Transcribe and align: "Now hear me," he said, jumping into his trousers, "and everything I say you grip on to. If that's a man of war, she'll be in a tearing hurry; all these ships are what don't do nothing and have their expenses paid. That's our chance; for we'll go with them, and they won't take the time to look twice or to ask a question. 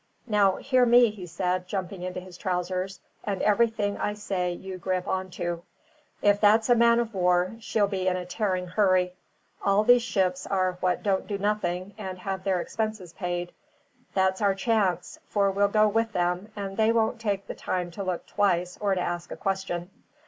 "Now 0.25 0.55
hear 0.55 0.83
me," 0.83 1.11
he 1.11 1.27
said, 1.27 1.67
jumping 1.67 2.01
into 2.01 2.19
his 2.19 2.35
trousers, 2.35 2.99
"and 3.23 3.39
everything 3.43 3.99
I 3.99 4.15
say 4.15 4.51
you 4.51 4.79
grip 4.79 5.07
on 5.07 5.29
to. 5.37 5.61
If 6.23 6.41
that's 6.41 6.71
a 6.71 6.75
man 6.75 6.99
of 6.99 7.13
war, 7.13 7.51
she'll 7.59 7.85
be 7.87 8.07
in 8.07 8.17
a 8.17 8.25
tearing 8.25 8.65
hurry; 8.65 9.13
all 9.63 9.83
these 9.83 10.01
ships 10.01 10.47
are 10.47 10.79
what 10.79 11.03
don't 11.03 11.27
do 11.27 11.37
nothing 11.37 11.93
and 11.99 12.17
have 12.17 12.43
their 12.43 12.59
expenses 12.61 13.13
paid. 13.13 13.51
That's 14.15 14.41
our 14.41 14.55
chance; 14.55 15.19
for 15.27 15.51
we'll 15.51 15.67
go 15.67 15.87
with 15.87 16.13
them, 16.13 16.51
and 16.55 16.77
they 16.77 16.91
won't 16.91 17.19
take 17.21 17.45
the 17.45 17.53
time 17.53 17.91
to 17.91 18.03
look 18.03 18.25
twice 18.25 18.79
or 18.81 18.95
to 18.95 19.01
ask 19.01 19.31
a 19.31 19.37
question. 19.37 19.91